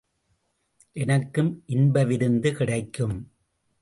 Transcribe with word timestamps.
எனக்கும் 0.95 1.63
இன்ப 1.65 2.03
விருந்து 2.03 2.51
கிடைக்கும். 2.53 3.15